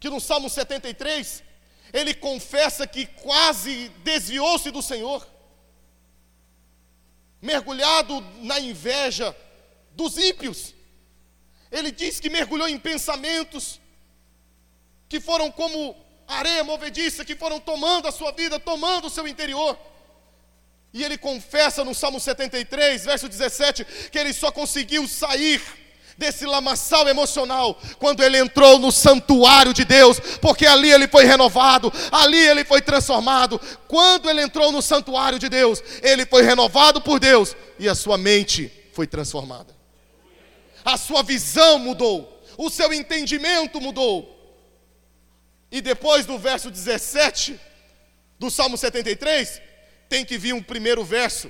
[0.03, 1.41] Que no Salmo 73,
[1.93, 5.25] ele confessa que quase desviou-se do Senhor,
[7.41, 9.33] mergulhado na inveja
[9.91, 10.75] dos ímpios.
[11.71, 13.79] Ele diz que mergulhou em pensamentos
[15.07, 15.95] que foram como
[16.27, 19.79] areia movediça, que foram tomando a sua vida, tomando o seu interior.
[20.91, 25.61] E ele confessa no Salmo 73, verso 17, que ele só conseguiu sair
[26.17, 31.91] desse lamaçal emocional quando ele entrou no santuário de Deus, porque ali ele foi renovado,
[32.11, 33.59] ali ele foi transformado.
[33.87, 38.17] Quando ele entrou no santuário de Deus, ele foi renovado por Deus e a sua
[38.17, 39.75] mente foi transformada.
[40.85, 44.29] A sua visão mudou, o seu entendimento mudou.
[45.71, 47.59] E depois do verso 17
[48.37, 49.61] do Salmo 73,
[50.09, 51.49] tem que vir um primeiro verso,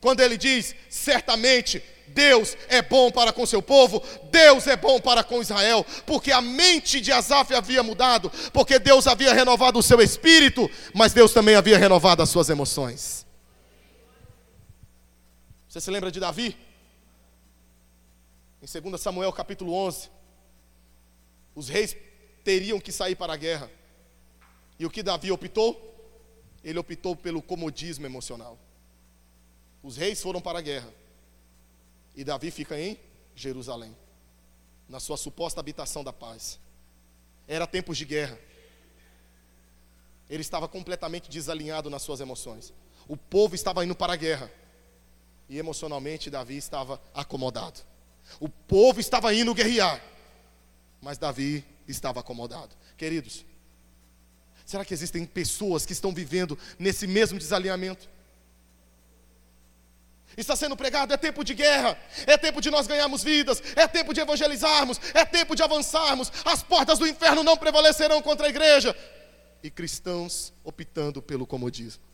[0.00, 5.24] quando ele diz: certamente Deus é bom para com seu povo, Deus é bom para
[5.24, 10.00] com Israel, porque a mente de Asaf havia mudado, porque Deus havia renovado o seu
[10.00, 13.26] espírito, mas Deus também havia renovado as suas emoções.
[15.68, 16.56] Você se lembra de Davi?
[18.62, 20.08] Em 2 Samuel capítulo 11,
[21.54, 21.96] os reis
[22.44, 23.70] teriam que sair para a guerra.
[24.78, 25.92] E o que Davi optou?
[26.62, 28.58] Ele optou pelo comodismo emocional.
[29.82, 30.88] Os reis foram para a guerra.
[32.14, 32.98] E Davi fica em
[33.34, 33.96] Jerusalém,
[34.88, 36.60] na sua suposta habitação da paz.
[37.48, 38.38] Era tempos de guerra.
[40.30, 42.72] Ele estava completamente desalinhado nas suas emoções.
[43.06, 44.50] O povo estava indo para a guerra.
[45.48, 47.80] E emocionalmente Davi estava acomodado.
[48.40, 50.02] O povo estava indo guerrear.
[51.02, 52.74] Mas Davi estava acomodado.
[52.96, 53.44] Queridos,
[54.64, 58.08] será que existem pessoas que estão vivendo nesse mesmo desalinhamento?
[60.36, 64.12] Está sendo pregado, é tempo de guerra, é tempo de nós ganharmos vidas, é tempo
[64.12, 66.32] de evangelizarmos, é tempo de avançarmos.
[66.44, 68.96] As portas do inferno não prevalecerão contra a igreja.
[69.62, 72.13] E cristãos optando pelo comodismo.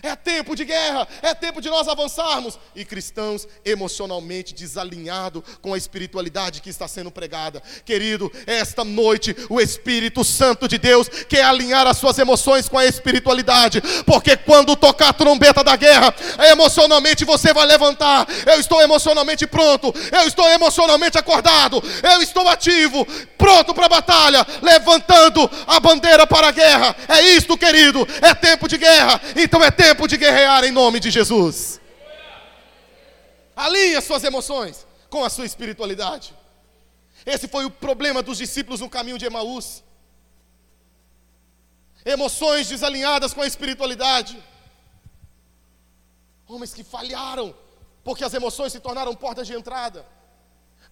[0.00, 2.58] É tempo de guerra, é tempo de nós avançarmos.
[2.74, 7.62] E cristãos emocionalmente desalinhados com a espiritualidade que está sendo pregada.
[7.84, 12.86] Querido, esta noite o Espírito Santo de Deus quer alinhar as suas emoções com a
[12.86, 13.82] espiritualidade.
[14.06, 16.14] Porque quando tocar a trombeta da guerra,
[16.50, 18.26] emocionalmente você vai levantar.
[18.46, 24.46] Eu estou emocionalmente pronto, eu estou emocionalmente acordado, eu estou ativo, pronto para a batalha,
[24.62, 26.96] levantando a bandeira para a guerra.
[27.08, 29.20] É isto, querido, é tempo de guerra.
[29.36, 31.80] Então é tempo tempo de guerrear em nome de Jesus.
[33.56, 36.32] Alinhe as suas emoções com a sua espiritualidade.
[37.26, 39.82] Esse foi o problema dos discípulos no caminho de Emaús.
[42.04, 44.40] Emoções desalinhadas com a espiritualidade.
[46.48, 47.54] Homens que falharam,
[48.04, 50.06] porque as emoções se tornaram portas de entrada.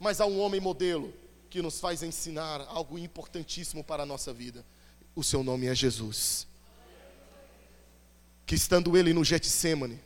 [0.01, 1.15] Mas há um homem modelo
[1.49, 4.65] que nos faz ensinar algo importantíssimo para a nossa vida.
[5.15, 6.50] O seu nome é Jesus
[8.51, 10.01] que estando ele no Getsemane,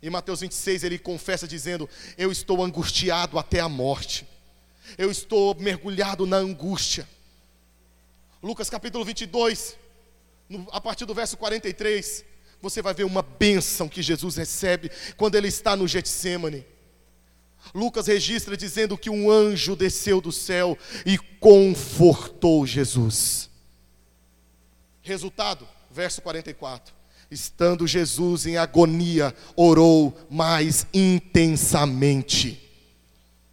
[0.00, 4.24] em Mateus 26 ele confessa dizendo: Eu estou angustiado até a morte,
[4.96, 7.08] eu estou mergulhado na angústia.
[8.40, 9.76] Lucas capítulo 22,
[10.48, 12.24] no, a partir do verso 43,
[12.60, 16.64] você vai ver uma bênção que Jesus recebe quando ele está no Getsemane.
[17.74, 23.50] Lucas registra dizendo que um anjo desceu do céu e confortou Jesus.
[25.02, 27.01] Resultado, verso 44.
[27.32, 32.61] Estando Jesus em agonia, orou mais intensamente.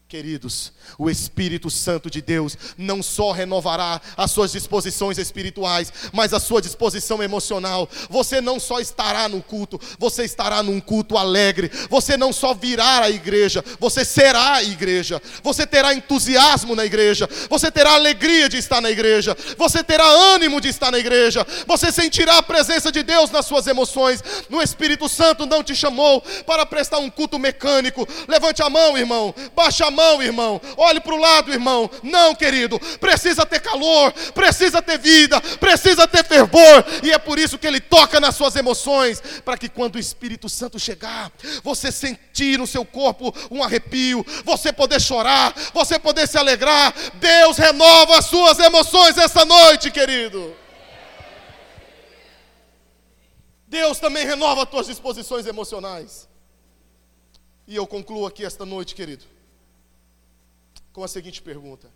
[0.10, 6.39] Queridos, o Espírito Santo de Deus não só renovará as suas disposições espirituais, mas a
[6.39, 7.88] sua disposição emocional.
[8.10, 11.70] Você não só estará no culto, você estará num culto alegre.
[11.91, 15.22] Você não só virá à igreja, você será a igreja.
[15.43, 20.60] Você terá entusiasmo na igreja, você terá alegria de estar na igreja, você terá ânimo
[20.60, 21.45] de estar na igreja.
[21.68, 24.24] Você sentirá a presença de Deus nas suas emoções.
[24.49, 28.07] No Espírito Santo não te chamou para prestar um culto mecânico.
[28.28, 29.36] Levante a mão, irmão.
[29.55, 30.61] Baixa a mão mão, irmão.
[30.77, 31.89] Olhe para o lado, irmão.
[32.01, 32.79] Não, querido.
[32.99, 36.85] Precisa ter calor, precisa ter vida, precisa ter fervor.
[37.03, 39.21] E é por isso que ele toca nas suas emoções.
[39.43, 41.29] Para que quando o Espírito Santo chegar,
[41.61, 46.93] você sentir no seu corpo um arrepio, você poder chorar, você poder se alegrar.
[47.15, 50.55] Deus renova as suas emoções essa noite, querido.
[53.67, 56.27] Deus também renova as tuas disposições emocionais.
[57.67, 59.38] E eu concluo aqui esta noite, querido
[60.99, 61.89] com a seguinte pergunta: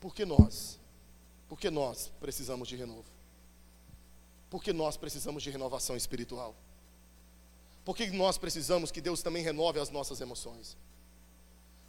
[0.00, 0.80] Por que nós?
[1.46, 3.04] Por que nós precisamos de renovo?
[4.48, 6.56] Por que nós precisamos de renovação espiritual?
[7.84, 10.74] Por que nós precisamos que Deus também renove as nossas emoções?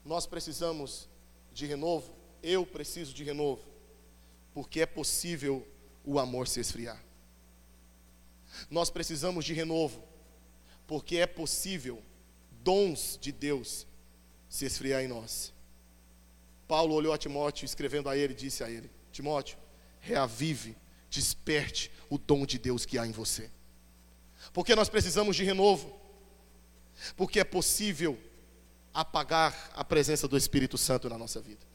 [0.04, 1.08] Nós precisamos
[1.54, 2.14] de renovo,
[2.44, 3.64] eu preciso de renovo,
[4.54, 5.66] porque é possível
[6.04, 7.02] o amor se esfriar.
[8.70, 10.04] Nós precisamos de renovo,
[10.86, 12.04] porque é possível
[12.62, 13.88] dons de Deus
[14.50, 15.56] se esfriar em nós.
[16.68, 19.58] Paulo olhou a Timóteo, escrevendo a ele, disse a ele: Timóteo,
[20.00, 20.76] reavive,
[21.10, 23.50] desperte o dom de Deus que há em você.
[24.52, 25.96] Porque nós precisamos de renovo.
[27.16, 28.20] Porque é possível
[28.94, 31.66] apagar a presença do Espírito Santo na nossa vida.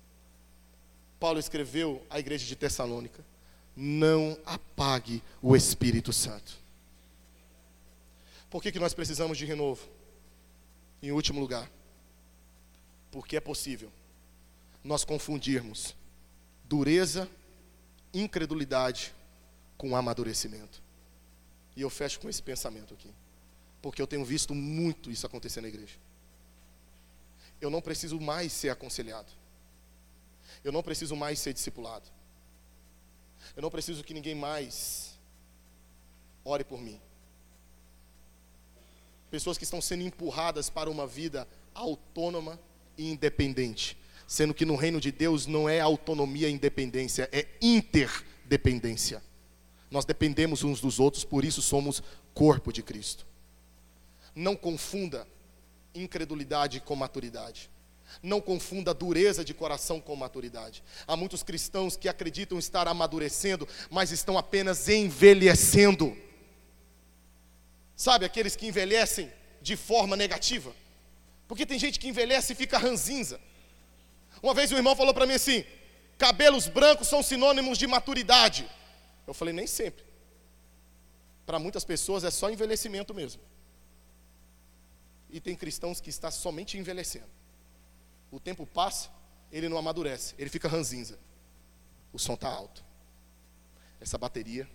[1.18, 3.24] Paulo escreveu à igreja de Tessalônica:
[3.74, 6.60] Não apague o Espírito Santo.
[8.50, 9.88] Por que, que nós precisamos de renovo?
[11.02, 11.68] Em último lugar,
[13.10, 13.90] porque é possível
[14.82, 15.94] nós confundirmos
[16.64, 17.28] dureza,
[18.12, 19.14] incredulidade
[19.76, 20.82] com amadurecimento.
[21.76, 23.10] E eu fecho com esse pensamento aqui.
[23.80, 25.96] Porque eu tenho visto muito isso acontecer na igreja.
[27.60, 29.30] Eu não preciso mais ser aconselhado.
[30.64, 32.08] Eu não preciso mais ser discipulado.
[33.56, 35.18] Eu não preciso que ninguém mais
[36.44, 37.00] ore por mim.
[39.30, 42.58] Pessoas que estão sendo empurradas para uma vida autônoma
[42.96, 43.96] e independente.
[44.32, 49.22] Sendo que no reino de Deus não é autonomia e independência, é interdependência.
[49.90, 52.02] Nós dependemos uns dos outros, por isso somos
[52.32, 53.26] corpo de Cristo.
[54.34, 55.28] Não confunda
[55.94, 57.68] incredulidade com maturidade.
[58.22, 60.82] Não confunda dureza de coração com maturidade.
[61.06, 66.16] Há muitos cristãos que acreditam estar amadurecendo, mas estão apenas envelhecendo.
[67.94, 69.30] Sabe aqueles que envelhecem
[69.60, 70.74] de forma negativa?
[71.46, 73.38] Porque tem gente que envelhece e fica ranzinza.
[74.42, 75.64] Uma vez um irmão falou para mim assim:
[76.18, 78.68] cabelos brancos são sinônimos de maturidade.
[79.26, 80.04] Eu falei, nem sempre.
[81.46, 83.40] Para muitas pessoas é só envelhecimento mesmo.
[85.30, 87.30] E tem cristãos que está somente envelhecendo.
[88.30, 89.10] O tempo passa,
[89.50, 91.18] ele não amadurece, ele fica ranzinza.
[92.12, 92.84] O som está alto.
[94.00, 94.68] Essa bateria,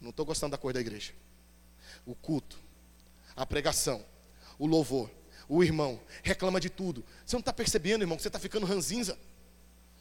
[0.00, 1.12] não estou gostando da cor da igreja.
[2.06, 2.58] O culto,
[3.36, 4.04] a pregação,
[4.58, 5.10] o louvor,
[5.54, 7.04] o irmão reclama de tudo.
[7.26, 9.18] Você não está percebendo, irmão, que você está ficando ranzinza.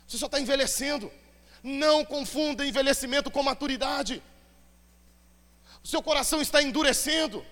[0.07, 1.11] Você só está envelhecendo.
[1.61, 4.23] Não confunda envelhecimento com maturidade.
[5.83, 7.45] O seu coração está endurecendo.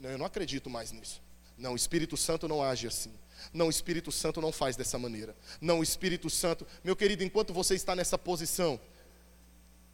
[0.00, 1.20] Não, eu não acredito mais nisso.
[1.58, 3.12] Não, o Espírito Santo não age assim.
[3.52, 5.36] Não, o Espírito Santo não faz dessa maneira.
[5.60, 8.80] Não, o Espírito Santo, meu querido, enquanto você está nessa posição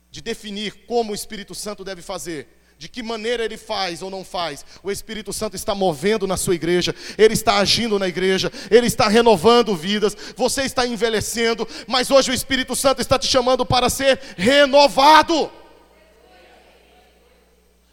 [0.08, 2.46] de definir como o Espírito Santo deve fazer,
[2.78, 4.64] de que maneira ele faz ou não faz.
[4.82, 9.08] O Espírito Santo está movendo na sua igreja, ele está agindo na igreja, ele está
[9.08, 10.16] renovando vidas.
[10.36, 15.50] Você está envelhecendo, mas hoje o Espírito Santo está te chamando para ser renovado.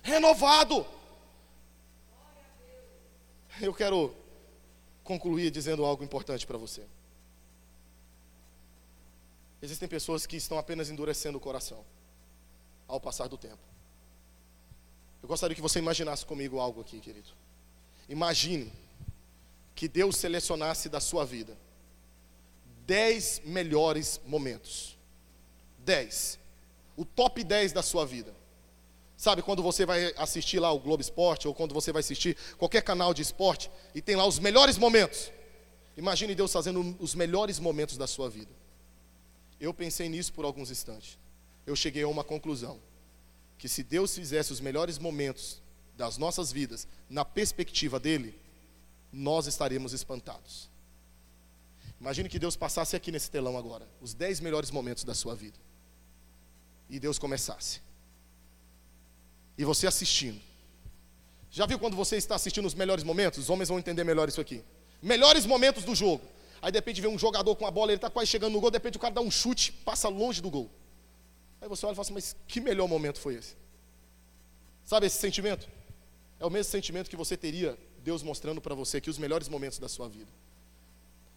[0.02, 0.86] Renovado.
[3.62, 4.14] Eu quero
[5.04, 6.84] concluir dizendo algo importante para você.
[9.62, 11.86] Existem pessoas que estão apenas endurecendo o coração
[12.86, 13.73] ao passar do tempo.
[15.24, 17.30] Eu gostaria que você imaginasse comigo algo aqui, querido.
[18.10, 18.70] Imagine
[19.74, 21.58] que Deus selecionasse da sua vida
[22.86, 24.98] dez melhores momentos.
[25.80, 26.38] Dez.
[26.98, 28.36] O top 10 da sua vida.
[29.16, 32.82] Sabe quando você vai assistir lá o Globo Esporte ou quando você vai assistir qualquer
[32.82, 35.32] canal de esporte e tem lá os melhores momentos?
[35.96, 38.52] Imagine Deus fazendo os melhores momentos da sua vida.
[39.58, 41.18] Eu pensei nisso por alguns instantes.
[41.66, 42.78] Eu cheguei a uma conclusão
[43.58, 45.62] que se Deus fizesse os melhores momentos
[45.96, 48.38] das nossas vidas na perspectiva dele,
[49.12, 50.70] nós estaríamos espantados.
[52.00, 55.58] Imagine que Deus passasse aqui nesse telão agora, os dez melhores momentos da sua vida.
[56.90, 57.82] E Deus começasse.
[59.58, 60.42] E você assistindo.
[61.50, 63.40] Já viu quando você está assistindo os melhores momentos?
[63.40, 64.64] Os homens vão entender melhor isso aqui.
[65.02, 66.24] Melhores momentos do jogo.
[66.62, 68.72] Aí de repente vem um jogador com a bola, ele está quase chegando no gol,
[68.72, 70.72] de repente o cara dá um chute, passa longe do gol.
[71.64, 73.56] Aí você olha e fala assim, mas que melhor momento foi esse?
[74.84, 75.66] Sabe esse sentimento?
[76.38, 79.80] É o mesmo sentimento que você teria Deus mostrando para você aqui os melhores momentos
[79.80, 80.30] da sua vida.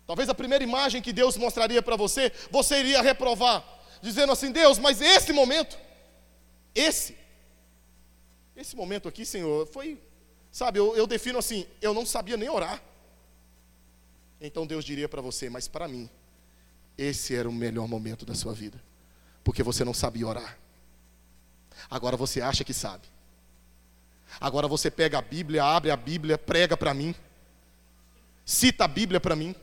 [0.05, 3.65] Talvez a primeira imagem que Deus mostraria para você, você iria reprovar,
[4.03, 5.79] dizendo assim: Deus, mas esse momento,
[6.75, 7.17] esse,
[8.57, 9.97] esse momento aqui, Senhor, foi,
[10.51, 12.83] sabe, eu, eu defino assim: eu não sabia nem orar.
[14.41, 16.11] Então Deus diria para você: mas para mim,
[16.99, 18.83] esse era o melhor momento da sua vida
[19.47, 20.59] porque você não sabia orar.
[21.89, 23.07] Agora você acha que sabe.
[24.41, 27.15] Agora você pega a Bíblia, abre a Bíblia, prega para mim,
[28.45, 29.55] cita a Bíblia para mim,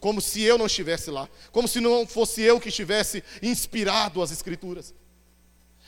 [0.00, 4.30] como se eu não estivesse lá, como se não fosse eu que estivesse inspirado as
[4.30, 4.94] Escrituras.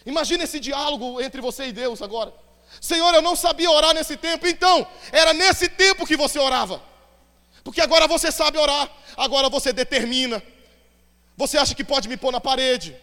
[0.05, 2.34] Imagina esse diálogo entre você e Deus agora.
[2.78, 6.82] Senhor, eu não sabia orar nesse tempo, então, era nesse tempo que você orava.
[7.64, 8.86] Porque agora você sabe orar,
[9.16, 10.43] agora você determina.
[11.38, 12.95] Você acha que pode me pôr na parede,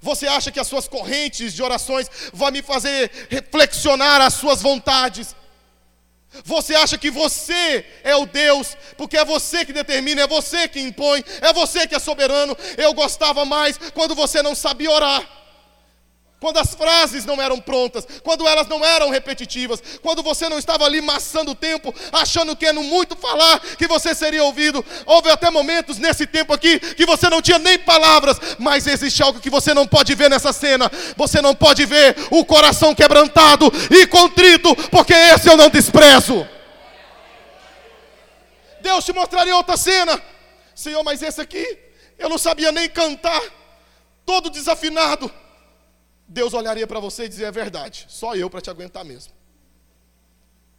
[0.00, 5.34] você acha que as suas correntes de orações vão me fazer reflexionar as suas vontades?
[6.44, 10.80] Você acha que você é o Deus, porque é você que determina, é você que
[10.80, 12.56] impõe, é você que é soberano.
[12.76, 15.39] Eu gostava mais quando você não sabia orar
[16.40, 20.86] quando as frases não eram prontas, quando elas não eram repetitivas, quando você não estava
[20.86, 24.82] ali maçando o tempo, achando que é no muito falar que você seria ouvido.
[25.04, 29.38] Houve até momentos nesse tempo aqui que você não tinha nem palavras, mas existe algo
[29.38, 30.90] que você não pode ver nessa cena.
[31.14, 36.48] Você não pode ver o coração quebrantado e contrito, porque esse eu não desprezo.
[38.80, 40.18] Deus te mostraria outra cena.
[40.74, 41.78] Senhor, mas esse aqui
[42.18, 43.42] eu não sabia nem cantar,
[44.24, 45.30] todo desafinado
[46.32, 49.32] Deus olharia para você e dizia: é verdade, só eu para te aguentar mesmo.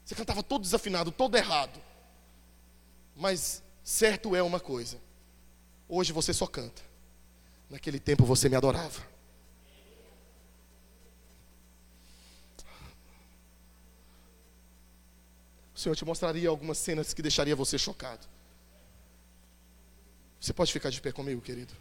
[0.05, 1.77] Você cantava todo desafinado, todo errado.
[3.13, 4.97] Mas certo é uma coisa:
[5.89, 6.81] hoje você só canta.
[7.69, 9.11] Naquele tempo você me adorava.
[15.75, 18.25] O Senhor te mostraria algumas cenas que deixaria você chocado.
[20.39, 21.73] Você pode ficar de pé comigo, querido?